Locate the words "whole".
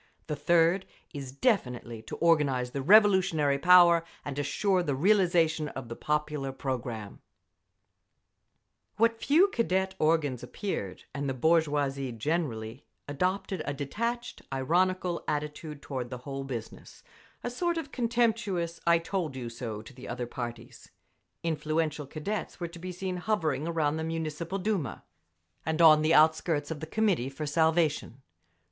16.17-16.45